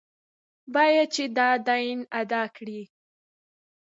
باید 0.73 1.07
چې 1.15 1.23
دا 1.37 1.49
دین 1.67 1.99
ادا 2.19 2.43
کړي. 2.55 2.81